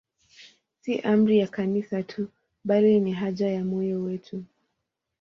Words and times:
Si 0.81 0.99
amri 1.01 1.37
ya 1.37 1.47
Kanisa 1.47 2.03
tu, 2.03 2.27
bali 2.63 2.99
ni 2.99 3.11
haja 3.13 3.47
ya 3.49 3.63
moyo 3.65 4.01
wetu. 4.03 4.43